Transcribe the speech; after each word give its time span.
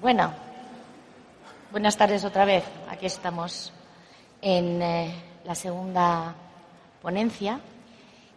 Bueno, 0.00 0.30
buenas 1.72 1.96
tardes 1.96 2.22
otra 2.26 2.44
vez. 2.44 2.62
Aquí 2.90 3.06
estamos 3.06 3.72
en 4.42 4.82
eh, 4.82 5.14
la 5.42 5.54
segunda 5.54 6.34
ponencia 7.00 7.58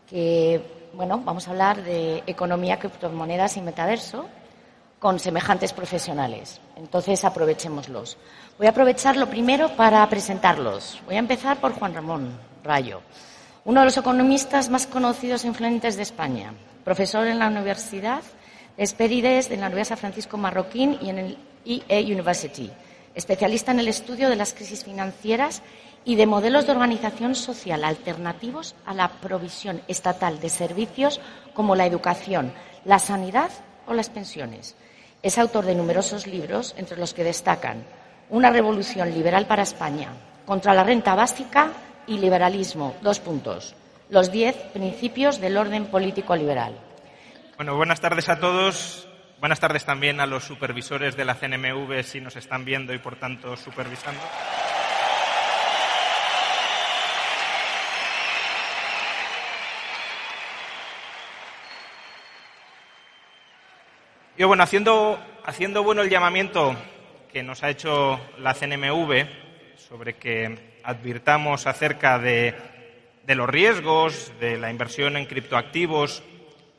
que, 0.09 0.89
bueno, 0.93 1.21
vamos 1.25 1.47
a 1.47 1.51
hablar 1.51 1.83
de 1.83 2.23
economía, 2.27 2.79
criptomonedas 2.79 3.57
y 3.57 3.61
metaverso 3.61 4.25
con 4.99 5.19
semejantes 5.19 5.73
profesionales. 5.73 6.61
Entonces, 6.77 7.25
aprovechémoslos. 7.25 8.17
Voy 8.57 8.67
a 8.67 8.69
aprovechar 8.69 9.17
lo 9.17 9.29
primero 9.29 9.75
para 9.75 10.07
presentarlos. 10.07 11.01
Voy 11.05 11.17
a 11.17 11.19
empezar 11.19 11.57
por 11.57 11.73
Juan 11.73 11.93
Ramón 11.93 12.39
Rayo, 12.63 13.01
uno 13.65 13.81
de 13.81 13.85
los 13.85 13.97
economistas 13.97 14.69
más 14.69 14.87
conocidos 14.87 15.43
e 15.43 15.47
influyentes 15.47 15.97
de 15.97 16.03
España, 16.03 16.53
profesor 16.85 17.27
en 17.27 17.37
la 17.37 17.47
Universidad 17.47 18.21
Esperides 18.79 19.49
de 19.49 19.57
la 19.57 19.67
Universidad 19.67 19.99
Francisco 19.99 20.37
Marroquín 20.37 20.97
y 21.01 21.09
en 21.09 21.19
el 21.19 21.37
EA 21.65 21.99
University, 21.99 22.71
especialista 23.13 23.73
en 23.73 23.81
el 23.81 23.89
estudio 23.89 24.29
de 24.29 24.37
las 24.37 24.53
crisis 24.53 24.85
financieras 24.85 25.61
y 26.05 26.15
de 26.15 26.25
modelos 26.25 26.65
de 26.65 26.71
organización 26.71 27.35
social 27.35 27.83
alternativos 27.83 28.75
a 28.85 28.93
la 28.93 29.09
provisión 29.09 29.81
estatal 29.89 30.39
de 30.39 30.47
servicios 30.47 31.19
como 31.53 31.75
la 31.75 31.85
educación, 31.85 32.53
la 32.85 32.99
sanidad 32.99 33.49
o 33.85 33.93
las 33.93 34.09
pensiones. 34.09 34.77
Es 35.23 35.37
autor 35.37 35.65
de 35.65 35.75
numerosos 35.75 36.25
libros, 36.25 36.73
entre 36.77 36.95
los 36.95 37.13
que 37.13 37.25
destacan 37.25 37.83
Una 38.29 38.49
revolución 38.49 39.13
liberal 39.13 39.45
para 39.45 39.63
España, 39.63 40.13
contra 40.45 40.73
la 40.73 40.85
renta 40.85 41.15
básica 41.15 41.73
y 42.07 42.17
liberalismo. 42.17 42.95
Dos 43.01 43.19
puntos. 43.19 43.75
Los 44.09 44.31
diez 44.31 44.55
principios 44.71 45.41
del 45.41 45.57
orden 45.57 45.87
político 45.87 46.33
liberal. 46.33 46.75
Bueno, 47.59 47.75
buenas 47.75 47.99
tardes 47.99 48.29
a 48.29 48.39
todos. 48.39 49.05
Buenas 49.41 49.59
tardes 49.59 49.83
también 49.83 50.21
a 50.21 50.25
los 50.25 50.45
supervisores 50.45 51.17
de 51.17 51.25
la 51.25 51.35
CNMV 51.35 52.03
si 52.03 52.21
nos 52.21 52.37
están 52.37 52.63
viendo 52.63 52.93
y 52.93 52.99
por 52.99 53.17
tanto 53.17 53.57
supervisando. 53.57 54.21
Y 64.37 64.43
bueno, 64.45 64.63
haciendo, 64.63 65.19
haciendo 65.43 65.83
bueno 65.83 66.03
el 66.03 66.09
llamamiento 66.09 66.77
que 67.29 67.43
nos 67.43 67.61
ha 67.63 67.69
hecho 67.71 68.21
la 68.37 68.53
CNMV 68.53 69.27
sobre 69.75 70.15
que 70.15 70.79
advirtamos 70.85 71.67
acerca 71.67 72.19
de, 72.19 72.55
de 73.25 73.35
los 73.35 73.49
riesgos 73.49 74.31
de 74.39 74.57
la 74.57 74.71
inversión 74.71 75.17
en 75.17 75.25
criptoactivos 75.25 76.23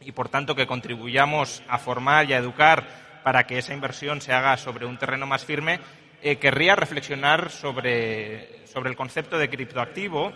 y, 0.01 0.13
por 0.13 0.29
tanto, 0.29 0.55
que 0.55 0.67
contribuyamos 0.67 1.63
a 1.69 1.79
formar 1.79 2.29
y 2.29 2.33
a 2.33 2.39
educar 2.39 2.87
para 3.23 3.45
que 3.45 3.59
esa 3.59 3.75
inversión 3.75 4.21
se 4.21 4.33
haga 4.33 4.57
sobre 4.57 4.87
un 4.87 4.99
terreno 4.99 5.27
más 5.27 5.45
firme, 5.45 5.81
eh, 6.23 6.37
querría 6.37 6.77
reflexionar 6.77 7.51
sobre, 7.51 8.67
sobre 8.67 8.91
el 8.91 8.97
concepto 8.97 9.39
de 9.39 9.49
criptoactivo 9.49 10.33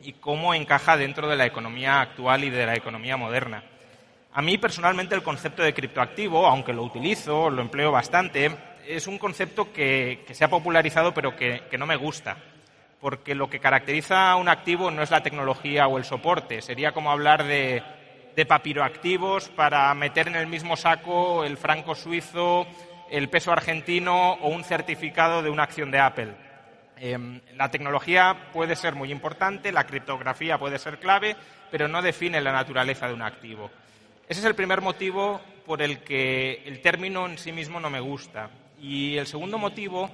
y 0.00 0.14
cómo 0.14 0.54
encaja 0.54 0.96
dentro 0.96 1.28
de 1.28 1.36
la 1.36 1.46
economía 1.46 2.00
actual 2.00 2.44
y 2.44 2.50
de 2.50 2.66
la 2.66 2.74
economía 2.74 3.16
moderna. 3.16 3.62
A 4.32 4.42
mí 4.42 4.58
personalmente 4.58 5.14
el 5.14 5.22
concepto 5.22 5.62
de 5.62 5.72
criptoactivo, 5.72 6.46
aunque 6.46 6.72
lo 6.72 6.82
utilizo, 6.82 7.48
lo 7.50 7.62
empleo 7.62 7.92
bastante, 7.92 8.50
es 8.86 9.06
un 9.06 9.18
concepto 9.18 9.72
que, 9.72 10.24
se 10.32 10.44
ha 10.44 10.48
popularizado 10.48 11.14
pero 11.14 11.36
que, 11.36 11.62
que, 11.70 11.78
no 11.78 11.86
me 11.86 11.96
gusta, 11.96 12.36
porque 13.00 13.34
lo 13.34 13.48
que 13.48 13.60
caracteriza 13.60 14.30
a 14.30 14.36
un 14.36 14.48
activo 14.48 14.90
no 14.90 15.02
es 15.02 15.10
la 15.10 15.22
tecnología 15.22 15.86
o 15.86 15.98
el 15.98 16.04
soporte, 16.04 16.60
sería 16.60 16.92
como 16.92 17.10
hablar 17.10 17.44
de, 17.44 17.82
de 18.34 18.46
papiroactivos 18.46 19.48
para 19.50 19.92
meter 19.94 20.28
en 20.28 20.36
el 20.36 20.46
mismo 20.46 20.76
saco 20.76 21.44
el 21.44 21.56
franco 21.56 21.94
suizo, 21.94 22.66
el 23.10 23.28
peso 23.28 23.52
argentino 23.52 24.32
o 24.34 24.48
un 24.48 24.64
certificado 24.64 25.42
de 25.42 25.50
una 25.50 25.62
acción 25.62 25.90
de 25.90 26.00
Apple. 26.00 26.34
Eh, 26.96 27.40
la 27.56 27.70
tecnología 27.70 28.50
puede 28.52 28.76
ser 28.76 28.94
muy 28.94 29.10
importante, 29.10 29.72
la 29.72 29.86
criptografía 29.86 30.58
puede 30.58 30.78
ser 30.78 30.98
clave, 30.98 31.36
pero 31.70 31.88
no 31.88 32.02
define 32.02 32.40
la 32.40 32.52
naturaleza 32.52 33.08
de 33.08 33.14
un 33.14 33.22
activo. 33.22 33.70
Ese 34.28 34.40
es 34.40 34.46
el 34.46 34.54
primer 34.54 34.80
motivo 34.80 35.40
por 35.66 35.82
el 35.82 35.98
que 35.98 36.62
el 36.64 36.80
término 36.80 37.26
en 37.26 37.38
sí 37.38 37.52
mismo 37.52 37.80
no 37.80 37.90
me 37.90 38.00
gusta. 38.00 38.50
Y 38.80 39.16
el 39.16 39.26
segundo 39.26 39.58
motivo 39.58 40.10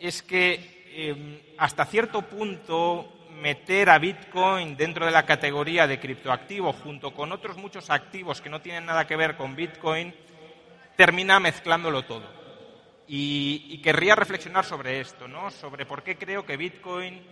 es 0.00 0.22
que 0.22 0.84
eh, 0.88 1.54
hasta 1.58 1.84
cierto 1.84 2.22
punto 2.22 3.15
meter 3.40 3.90
a 3.90 3.98
Bitcoin 3.98 4.76
dentro 4.76 5.06
de 5.06 5.12
la 5.12 5.24
categoría 5.24 5.86
de 5.86 6.00
criptoactivo 6.00 6.72
junto 6.72 7.12
con 7.14 7.32
otros 7.32 7.56
muchos 7.56 7.90
activos 7.90 8.40
que 8.40 8.50
no 8.50 8.60
tienen 8.60 8.86
nada 8.86 9.06
que 9.06 9.16
ver 9.16 9.36
con 9.36 9.54
Bitcoin, 9.54 10.14
termina 10.96 11.38
mezclándolo 11.38 12.02
todo. 12.02 12.24
Y, 13.08 13.66
y 13.68 13.78
querría 13.78 14.16
reflexionar 14.16 14.64
sobre 14.64 15.00
esto, 15.00 15.28
¿no? 15.28 15.50
sobre 15.50 15.86
por 15.86 16.02
qué 16.02 16.16
creo 16.16 16.44
que 16.44 16.56
Bitcoin 16.56 17.22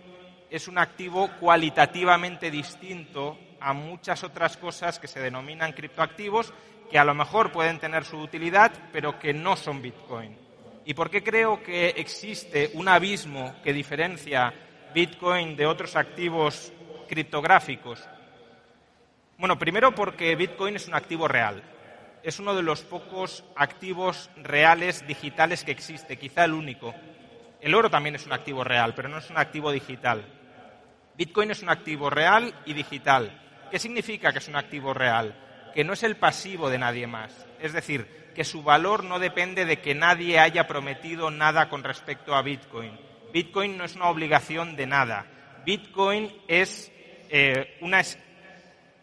es 0.49 0.67
un 0.67 0.77
activo 0.77 1.29
cualitativamente 1.39 2.49
distinto 2.49 3.37
a 3.59 3.73
muchas 3.73 4.23
otras 4.23 4.57
cosas 4.57 4.99
que 4.99 5.07
se 5.07 5.19
denominan 5.19 5.73
criptoactivos, 5.73 6.53
que 6.89 6.99
a 6.99 7.03
lo 7.03 7.13
mejor 7.13 7.51
pueden 7.51 7.79
tener 7.79 8.05
su 8.05 8.17
utilidad, 8.17 8.71
pero 8.93 9.19
que 9.19 9.33
no 9.33 9.55
son 9.55 9.81
Bitcoin. 9.81 10.37
¿Y 10.85 10.93
por 10.93 11.09
qué 11.09 11.23
creo 11.23 11.63
que 11.63 11.89
existe 11.89 12.69
un 12.75 12.87
abismo 12.87 13.55
que 13.63 13.73
diferencia 13.73 14.53
Bitcoin 14.95 15.57
de 15.57 15.65
otros 15.65 15.97
activos 15.97 16.71
criptográficos? 17.09 18.01
Bueno, 19.37 19.59
primero 19.59 19.93
porque 19.93 20.33
Bitcoin 20.37 20.77
es 20.77 20.87
un 20.87 20.95
activo 20.95 21.27
real. 21.27 21.61
Es 22.23 22.39
uno 22.39 22.55
de 22.55 22.63
los 22.63 22.83
pocos 22.83 23.43
activos 23.57 24.29
reales 24.37 25.05
digitales 25.05 25.65
que 25.65 25.73
existe, 25.73 26.15
quizá 26.17 26.45
el 26.45 26.53
único. 26.53 26.95
El 27.59 27.75
oro 27.75 27.89
también 27.89 28.15
es 28.15 28.25
un 28.25 28.31
activo 28.31 28.63
real, 28.63 28.93
pero 28.95 29.09
no 29.09 29.17
es 29.17 29.29
un 29.29 29.37
activo 29.37 29.69
digital. 29.69 30.23
Bitcoin 31.17 31.51
es 31.51 31.61
un 31.61 31.71
activo 31.71 32.09
real 32.09 32.53
y 32.65 32.71
digital. 32.71 33.67
¿Qué 33.69 33.79
significa 33.79 34.31
que 34.31 34.39
es 34.39 34.47
un 34.47 34.55
activo 34.55 34.93
real? 34.93 35.35
Que 35.73 35.83
no 35.83 35.91
es 35.91 36.03
el 36.03 36.15
pasivo 36.15 36.69
de 36.69 36.77
nadie 36.77 37.05
más. 37.05 37.45
Es 37.59 37.73
decir, 37.73 38.31
que 38.33 38.45
su 38.45 38.63
valor 38.63 39.03
no 39.03 39.19
depende 39.19 39.65
de 39.65 39.81
que 39.81 39.93
nadie 39.93 40.39
haya 40.39 40.67
prometido 40.67 41.31
nada 41.31 41.67
con 41.67 41.83
respecto 41.83 42.33
a 42.33 42.41
Bitcoin. 42.41 42.97
Bitcoin 43.35 43.77
no 43.77 43.83
es 43.83 43.97
una 43.97 44.07
obligación 44.07 44.77
de 44.77 44.87
nada. 44.87 45.25
Bitcoin 45.65 46.31
es 46.47 46.89
eh, 47.29 47.75
una, 47.81 48.01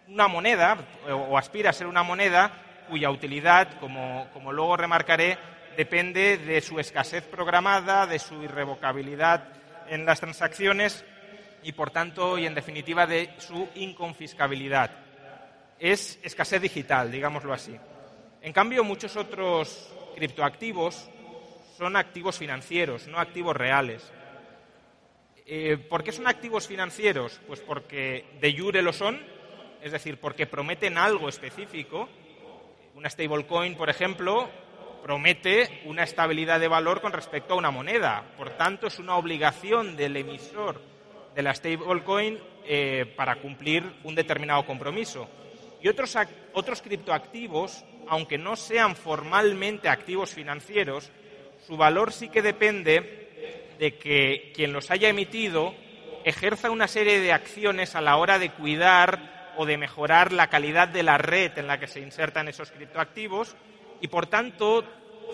una, 0.09 0.27
moneda, 0.27 0.79
o 1.11 1.37
aspira 1.37 1.69
a 1.69 1.75
ser 1.75 1.87
una 1.87 2.03
moneda, 2.03 2.51
cuya 2.89 3.11
utilidad, 3.11 3.79
como, 3.79 4.31
como 4.33 4.51
luego 4.51 4.79
remarcaré, 4.79 5.37
depende 5.77 6.39
de 6.39 6.63
su 6.63 6.81
escasez 6.81 7.25
programada, 7.25 8.07
de 8.07 8.19
su 8.19 8.43
irrevocabilidad 8.43 9.49
en 9.91 10.07
las 10.07 10.21
transacciones 10.21 11.05
y, 11.63 11.73
por 11.73 11.91
tanto, 11.91 12.39
y 12.39 12.47
en 12.47 12.55
definitiva, 12.55 13.07
de 13.07 13.35
su 13.37 13.69
inconfiscabilidad. 13.75 14.93
Es 15.79 16.19
escasez 16.23 16.63
digital, 16.63 17.13
digámoslo 17.13 17.53
así. 17.53 17.77
En 18.41 18.55
cambio, 18.55 18.83
muchos 18.83 19.15
otros 19.15 19.93
criptoactivos 20.17 21.11
son 21.77 21.97
activos 21.97 22.39
financieros, 22.39 23.07
no 23.09 23.19
activos 23.19 23.55
reales. 23.55 24.11
Eh, 25.45 25.77
¿Por 25.77 26.05
qué 26.05 26.13
son 26.13 26.29
activos 26.29 26.69
financieros? 26.69 27.41
Pues 27.47 27.61
porque 27.61 28.25
de 28.41 28.57
jure 28.57 28.81
lo 28.83 28.93
son, 28.93 29.21
es 29.83 29.93
decir, 29.93 30.19
porque 30.19 30.47
prometen 30.47 30.97
algo 30.99 31.29
específico. 31.29 32.09
Una 32.95 33.11
stablecoin, 33.11 33.75
por 33.75 33.91
ejemplo, 33.91 34.49
promete 35.03 35.83
una 35.87 36.05
estabilidad 36.05 36.61
de 36.61 36.69
valor 36.69 37.01
con 37.01 37.13
respecto 37.13 37.55
a 37.55 37.57
una 37.57 37.71
moneda. 37.71 38.25
Por 38.37 38.51
tanto, 38.51 38.87
es 38.87 38.99
una 38.99 39.17
obligación 39.17 39.97
del 39.97 40.17
emisor 40.17 40.81
de 41.35 41.43
la 41.43 41.55
stablecoin 41.55 42.39
eh, 42.65 43.13
para 43.17 43.37
cumplir 43.37 43.85
un 44.05 44.15
determinado 44.15 44.65
compromiso. 44.65 45.29
Y 45.83 45.89
otros, 45.89 46.17
otros 46.53 46.81
criptoactivos, 46.83 47.85
aunque 48.07 48.39
no 48.39 48.55
sean 48.55 48.95
formalmente 48.95 49.89
activos 49.89 50.31
financieros, 50.31 51.11
su 51.67 51.77
valor 51.77 52.13
sí 52.13 52.29
que 52.29 52.43
depende 52.43 53.32
de 53.79 53.97
que 53.97 54.53
quien 54.55 54.73
los 54.73 54.91
haya 54.91 55.09
emitido 55.09 55.75
ejerza 56.25 56.71
una 56.71 56.89
serie 56.89 57.21
de 57.21 57.33
acciones 57.33 57.95
a 57.95 58.01
la 58.01 58.17
hora 58.17 58.39
de 58.39 58.51
cuidar 58.51 59.53
o 59.57 59.67
de 59.67 59.77
mejorar 59.77 60.33
la 60.33 60.49
calidad 60.49 60.89
de 60.89 61.03
la 61.03 61.19
red 61.19 61.57
en 61.59 61.67
la 61.67 61.79
que 61.79 61.87
se 61.87 62.01
insertan 62.01 62.49
esos 62.49 62.71
criptoactivos 62.71 63.57
y, 64.01 64.09
por 64.09 64.27
tanto, 64.27 64.85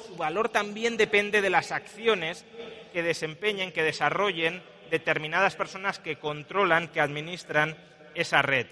su 0.07 0.17
valor 0.17 0.49
también 0.49 0.97
depende 0.97 1.41
de 1.41 1.51
las 1.51 1.73
acciones 1.73 2.45
que 2.93 3.03
desempeñen, 3.03 3.73
que 3.73 3.83
desarrollen 3.83 4.63
determinadas 4.91 5.57
personas 5.57 5.99
que 5.99 6.17
controlan, 6.17 6.89
que 6.89 7.01
administran 7.01 7.77
esa 8.15 8.43
red. 8.43 8.67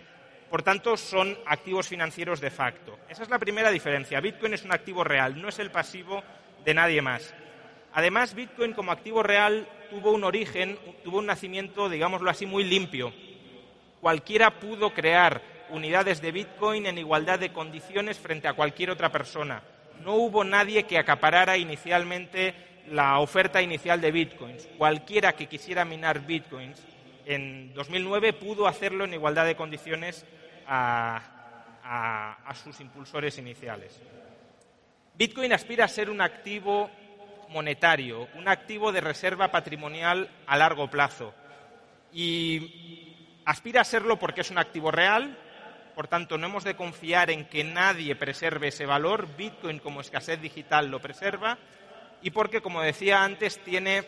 Por 0.51 0.63
tanto, 0.63 0.97
son 0.97 1.37
activos 1.47 1.89
financieros 1.89 2.41
de 2.41 2.51
facto. 2.51 2.99
Esa 3.09 3.25
es 3.25 3.29
la 3.29 3.39
primera 3.39 3.71
diferencia. 3.71 4.21
Bitcoin 4.21 4.55
es 4.55 4.65
un 4.65 4.73
activo 4.73 5.05
real, 5.05 5.41
no 5.41 5.49
es 5.49 5.59
el 5.59 5.71
pasivo 5.71 6.23
de 6.65 6.75
nadie 6.75 7.03
más. 7.03 7.35
Además, 7.97 8.35
Bitcoin 8.35 8.75
como 8.75 8.93
activo 8.93 9.23
real 9.23 9.67
tuvo 9.89 10.13
un 10.13 10.23
origen, 10.23 10.79
tuvo 11.03 11.17
un 11.21 11.25
nacimiento, 11.25 11.89
digámoslo 11.89 12.29
así, 12.29 12.45
muy 12.45 12.63
limpio. 12.63 13.11
Cualquiera 14.03 14.61
pudo 14.61 14.93
crear 14.93 15.41
unidades 15.71 16.21
de 16.21 16.31
Bitcoin 16.31 16.85
en 16.85 16.99
igualdad 16.99 17.39
de 17.39 17.55
condiciones 17.55 18.19
frente 18.19 18.49
a 18.49 18.53
cualquier 18.53 18.91
otra 18.91 19.11
persona. 19.11 19.63
no 20.05 20.17
hubo 20.17 20.45
nadie 20.45 20.83
que 20.83 20.99
acaparara 20.99 21.57
inicialmente 21.57 22.55
la 22.91 23.19
oferta 23.19 23.63
inicial 23.63 23.99
de 23.99 24.13
bitcoins. 24.13 24.69
Cualquiera 24.77 25.33
que 25.33 25.47
quisiera 25.47 25.87
minar 25.87 26.21
bitcoins 26.21 26.85
en 27.25 27.73
2009 27.73 28.35
pudo 28.35 28.67
hacerlo 28.67 29.05
en 29.05 29.15
igualdad 29.15 29.47
de 29.47 29.57
condiciones 29.57 30.27
a, 30.69 31.23
sus 32.63 32.79
impulsores 32.81 33.39
iniciales. 33.39 33.99
Bitcoin 35.15 35.55
aspira 35.55 35.87
a 35.87 35.89
ser 35.89 36.11
un 36.11 36.21
activo 36.21 36.91
monetario, 37.49 38.29
un 38.35 38.49
activo 38.49 38.93
de 38.93 39.01
reserva 39.01 39.51
patrimonial 39.51 40.29
a 40.47 40.57
largo 40.57 40.89
plazo. 40.89 41.35
Y 42.13 43.15
aspira 43.45 43.83
a 43.83 43.85
serlo 43.85 44.19
porque 44.19 44.41
es 44.41 44.51
un 44.51 44.59
activo 44.59 44.91
real, 44.91 45.39
por 45.95 46.09
tanto 46.09 46.37
no 46.37 46.47
hemos 46.47 46.65
de 46.65 46.77
confiar 46.77 47.31
en 47.31 47.47
que 47.47 47.65
nadie 47.65 48.17
preserve 48.17 48.69
ese 48.69 48.87
valor, 48.87 49.29
Bitcoin 49.37 49.79
como 49.79 50.01
escasez 50.01 50.41
digital 50.41 50.91
lo 50.91 51.01
preserva, 51.01 51.59
y 52.23 52.31
porque, 52.31 52.61
como 52.61 52.83
decía 52.83 53.23
antes, 53.23 53.59
tiene 53.63 54.05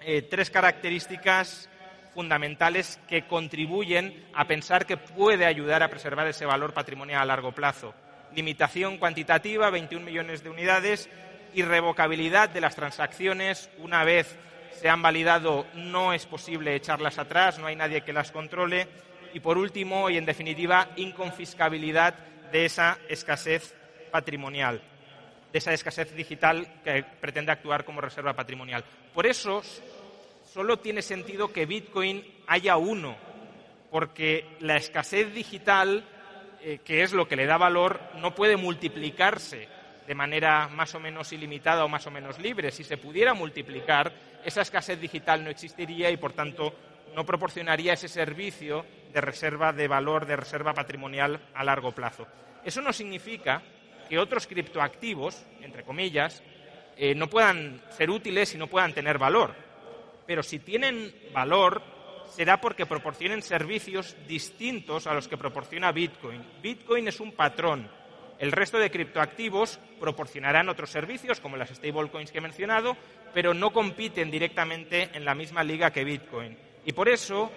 eh, 0.00 0.22
tres 0.22 0.50
características 0.50 1.68
fundamentales 2.14 2.98
que 3.08 3.26
contribuyen 3.26 4.26
a 4.34 4.46
pensar 4.46 4.86
que 4.86 4.96
puede 4.96 5.46
ayudar 5.46 5.82
a 5.82 5.88
preservar 5.88 6.26
ese 6.26 6.46
valor 6.46 6.72
patrimonial 6.72 7.22
a 7.22 7.26
largo 7.26 7.52
plazo. 7.52 7.94
Limitación 8.34 8.98
cuantitativa, 8.98 9.70
21 9.70 10.04
millones 10.04 10.42
de 10.42 10.50
unidades, 10.50 11.08
irrevocabilidad 11.54 12.48
de 12.50 12.60
las 12.60 12.76
transacciones. 12.76 13.70
Una 13.78 14.04
vez 14.04 14.36
se 14.72 14.88
han 14.88 15.02
validado, 15.02 15.66
no 15.74 16.12
es 16.12 16.26
posible 16.26 16.74
echarlas 16.74 17.18
atrás, 17.18 17.58
no 17.58 17.66
hay 17.66 17.76
nadie 17.76 18.02
que 18.02 18.12
las 18.12 18.32
controle. 18.32 18.88
Y, 19.32 19.40
por 19.40 19.58
último, 19.58 20.10
y 20.10 20.16
en 20.16 20.24
definitiva, 20.24 20.88
inconfiscabilidad 20.96 22.14
de 22.50 22.64
esa 22.64 22.98
escasez 23.08 23.74
patrimonial, 24.10 24.82
de 25.52 25.58
esa 25.58 25.72
escasez 25.72 26.14
digital 26.14 26.66
que 26.82 27.04
pretende 27.20 27.52
actuar 27.52 27.84
como 27.84 28.00
reserva 28.00 28.34
patrimonial. 28.34 28.84
Por 29.14 29.26
eso, 29.26 29.62
solo 30.52 30.78
tiene 30.78 31.02
sentido 31.02 31.52
que 31.52 31.66
Bitcoin 31.66 32.24
haya 32.46 32.76
uno, 32.76 33.16
porque 33.90 34.46
la 34.60 34.76
escasez 34.76 35.32
digital, 35.32 36.04
eh, 36.62 36.80
que 36.84 37.02
es 37.02 37.12
lo 37.12 37.28
que 37.28 37.36
le 37.36 37.46
da 37.46 37.56
valor, 37.56 38.00
no 38.16 38.34
puede 38.34 38.56
multiplicarse 38.56 39.68
de 40.06 40.14
manera 40.14 40.68
más 40.68 40.94
o 40.94 41.00
menos 41.00 41.32
ilimitada 41.32 41.84
o 41.84 41.88
más 41.88 42.06
o 42.06 42.10
menos 42.10 42.38
libre. 42.38 42.70
Si 42.70 42.84
se 42.84 42.96
pudiera 42.96 43.34
multiplicar, 43.34 44.12
esa 44.44 44.62
escasez 44.62 45.00
digital 45.00 45.44
no 45.44 45.50
existiría 45.50 46.10
y, 46.10 46.16
por 46.16 46.32
tanto, 46.32 46.74
no 47.14 47.24
proporcionaría 47.24 47.94
ese 47.94 48.08
servicio 48.08 48.84
de 49.12 49.20
reserva 49.20 49.72
de 49.72 49.88
valor, 49.88 50.26
de 50.26 50.36
reserva 50.36 50.74
patrimonial 50.74 51.40
a 51.54 51.64
largo 51.64 51.92
plazo. 51.92 52.26
Eso 52.64 52.80
no 52.80 52.92
significa 52.92 53.62
que 54.08 54.18
otros 54.18 54.46
criptoactivos, 54.46 55.44
entre 55.62 55.84
comillas, 55.84 56.42
eh, 56.96 57.14
no 57.14 57.28
puedan 57.28 57.80
ser 57.90 58.10
útiles 58.10 58.54
y 58.54 58.58
no 58.58 58.66
puedan 58.66 58.92
tener 58.92 59.18
valor 59.18 59.70
pero 60.30 60.44
si 60.44 60.60
tienen 60.60 61.12
valor 61.32 61.82
será 62.28 62.60
porque 62.60 62.86
proporcionen 62.86 63.42
servicios 63.42 64.14
distintos 64.28 65.08
a 65.08 65.12
los 65.12 65.26
que 65.26 65.36
proporciona 65.36 65.90
Bitcoin. 65.90 66.40
Bitcoin 66.62 67.08
es 67.08 67.18
un 67.18 67.32
patrón. 67.32 67.90
El 68.40 68.52
resto 68.52 68.78
de 68.78 68.90
criptoactivos 68.90 69.78
proporcionarán 70.00 70.70
otros 70.70 70.88
servicios, 70.88 71.40
como 71.40 71.58
las 71.58 71.68
stablecoins 71.68 72.32
que 72.32 72.38
he 72.38 72.40
mencionado, 72.40 72.96
pero 73.34 73.52
no 73.52 73.70
compiten 73.70 74.30
directamente 74.30 75.10
en 75.12 75.26
la 75.26 75.34
misma 75.34 75.62
liga 75.62 75.90
que 75.90 76.04
Bitcoin. 76.04 76.56
Y 76.86 76.92
por 76.92 77.10
eso, 77.10 77.52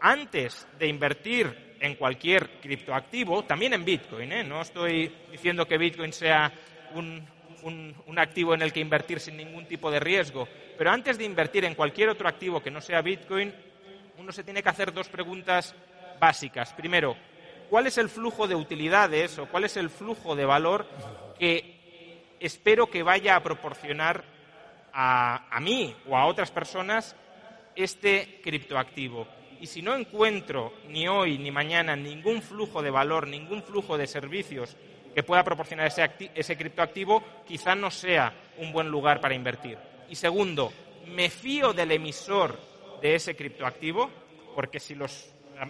antes 0.00 0.66
de 0.80 0.88
invertir 0.88 1.76
en 1.78 1.94
cualquier 1.94 2.58
criptoactivo, 2.60 3.44
también 3.44 3.74
en 3.74 3.84
Bitcoin, 3.84 4.32
¿eh? 4.32 4.42
no 4.42 4.62
estoy 4.62 5.12
diciendo 5.30 5.64
que 5.64 5.78
Bitcoin 5.78 6.12
sea 6.12 6.52
un, 6.94 7.24
un, 7.62 8.18
activo 8.18 8.52
en 8.52 8.62
el 8.62 8.72
que 8.72 8.80
invertir 8.80 9.20
sin 9.20 9.36
ningún 9.36 9.66
tipo 9.66 9.92
de 9.92 10.00
riesgo. 10.00 10.48
Pero 10.76 10.90
antes 10.90 11.18
de 11.18 11.24
invertir 11.24 11.64
en 11.64 11.76
cualquier 11.76 12.08
otro 12.08 12.28
activo 12.28 12.60
que 12.60 12.72
no 12.72 12.80
sea 12.80 13.00
Bitcoin, 13.00 13.54
uno 14.18 14.32
se 14.32 14.42
tiene 14.42 14.60
que 14.60 14.68
hacer 14.70 14.92
dos 14.92 15.08
preguntas 15.08 15.72
básicas. 16.18 16.72
Primero, 16.72 17.16
¿cuál 17.68 17.86
es 17.86 17.98
el 17.98 18.08
flujo 18.08 18.46
de 18.46 18.54
utilidades 18.54 19.38
o 19.38 19.46
cuál 19.46 19.64
es 19.64 19.76
el 19.76 19.90
flujo 19.90 20.34
de 20.34 20.44
valor 20.44 20.86
que 21.38 22.34
espero 22.40 22.88
que 22.88 23.02
vaya 23.02 23.36
a 23.36 23.42
proporcionar 23.42 24.24
a, 24.92 25.46
a 25.54 25.60
mí 25.60 25.94
o 26.08 26.16
a 26.16 26.26
otras 26.26 26.50
personas 26.50 27.16
este 27.74 28.40
criptoactivo? 28.42 29.26
Y 29.60 29.66
si 29.66 29.82
no 29.82 29.94
encuentro 29.94 30.74
ni 30.88 31.08
hoy 31.08 31.38
ni 31.38 31.50
mañana 31.50 31.96
ningún 31.96 32.42
flujo 32.42 32.82
de 32.82 32.90
valor, 32.90 33.26
ningún 33.26 33.62
flujo 33.62 33.96
de 33.96 34.06
servicios 34.06 34.76
que 35.16 35.22
pueda 35.22 35.42
proporcionar 35.42 35.86
ese, 35.86 36.56
criptoactivo, 36.58 37.22
quizá 37.46 37.74
no 37.74 37.90
sea 37.90 38.34
un 38.58 38.70
buen 38.70 38.88
lugar 38.90 39.18
para 39.18 39.34
invertir. 39.34 39.78
Y 40.10 40.14
segundo, 40.14 40.70
me 41.06 41.30
fío 41.30 41.72
del 41.72 41.92
emisor 41.92 42.60
de 43.00 43.14
ese 43.14 43.34
criptoactivo, 43.34 44.10
porque 44.54 44.78
si, 44.78 44.94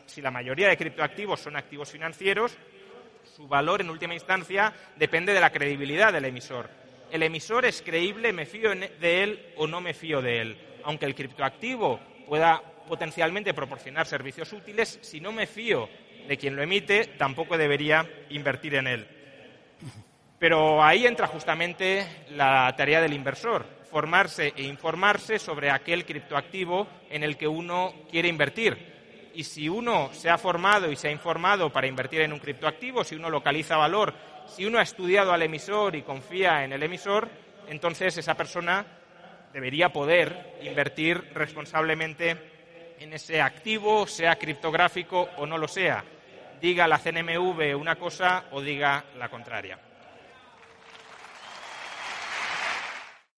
si 0.07 0.21
la 0.21 0.31
mayoría 0.31 0.69
de 0.69 0.77
criptoactivos 0.77 1.41
son 1.41 1.57
activos 1.57 1.91
financieros, 1.91 2.57
su 3.25 3.47
valor 3.47 3.81
en 3.81 3.91
última 3.91 4.15
instancia 4.15 4.73
depende 4.97 5.35
de 5.35 5.41
la 5.41 5.51
credibilidad 5.51 6.13
del 6.13 6.25
emisor. 6.25 6.71
El 7.11 7.23
emisor 7.23 7.65
es 7.65 7.83
creíble, 7.83 8.33
me 8.33 8.47
fío 8.47 8.71
de 8.75 9.23
él 9.23 9.53
o 9.57 9.67
no 9.67 9.81
me 9.81 9.95
fío 9.95 10.23
de 10.23 10.41
él. 10.41 10.59
Aunque 10.85 11.07
el 11.07 11.15
criptoactivo 11.15 12.01
pueda 12.27 12.63
potencialmente 12.89 13.55
proporcionar 13.55 14.07
servicios 14.07 14.53
útiles, 14.53 14.99
si 15.03 15.21
no 15.21 15.33
me 15.33 15.47
fío 15.47 15.89
de 16.27 16.37
quien 16.37 16.57
lo 16.57 16.63
emite, 16.63 17.05
tampoco 17.19 17.57
debería 17.59 18.09
invertir 18.31 18.75
en 18.75 18.87
él. 18.87 19.09
Pero 20.39 20.83
ahí 20.83 21.07
entra 21.07 21.27
justamente 21.27 22.07
la 22.31 22.75
tarea 22.77 23.01
del 23.01 23.13
inversor, 23.13 23.65
formarse 23.91 24.53
e 24.57 24.63
informarse 24.63 25.39
sobre 25.39 25.71
aquel 25.71 26.05
criptoactivo 26.05 26.87
en 27.09 27.23
el 27.23 27.37
que 27.37 27.49
uno 27.49 27.95
quiere 28.11 28.29
invertir. 28.29 28.96
Y 29.37 29.45
si 29.45 29.69
uno 29.69 30.11
se 30.13 30.31
ha 30.31 30.39
formado 30.39 30.91
y 30.91 30.97
se 30.97 31.09
ha 31.09 31.13
informado 31.13 31.71
para 31.71 31.87
invertir 31.87 32.23
en 32.23 32.33
un 32.33 32.39
criptoactivo, 32.39 33.05
si 33.05 33.15
uno 33.15 33.31
localiza 33.31 33.77
valor, 33.77 34.15
si 34.47 34.65
uno 34.65 34.79
ha 34.79 34.83
estudiado 34.83 35.33
al 35.33 35.43
emisor 35.43 35.95
y 35.95 36.03
confía 36.03 36.65
en 36.65 36.73
el 36.73 36.83
emisor, 36.83 37.29
entonces 37.69 38.17
esa 38.17 38.35
persona 38.35 38.85
debería 39.53 39.91
poder 39.91 40.59
invertir 40.63 41.33
responsablemente 41.35 42.37
en 42.99 43.13
ese 43.13 43.41
activo, 43.41 44.07
sea 44.07 44.37
criptográfico 44.37 45.29
o 45.37 45.47
no 45.47 45.59
lo 45.59 45.69
sea 45.69 46.03
diga 46.61 46.89
la 46.89 46.99
CNMV 46.99 47.77
una 47.79 47.97
cosa 47.97 48.45
o 48.53 48.61
diga 48.61 49.05
la 49.19 49.29
contraria. 49.29 49.79